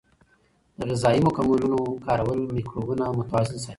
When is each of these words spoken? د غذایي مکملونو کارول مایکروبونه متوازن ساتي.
د 0.77 0.79
غذایي 0.89 1.21
مکملونو 1.27 1.79
کارول 2.05 2.39
مایکروبونه 2.53 3.03
متوازن 3.17 3.57
ساتي. 3.61 3.69